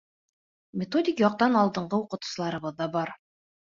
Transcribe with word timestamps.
Методик 0.83 1.23
яҡтан 1.25 1.61
алдынғы 1.63 2.03
уҡытыусыларыбыҙ 2.03 2.79
ҙа 2.85 2.93
бар. 3.01 3.19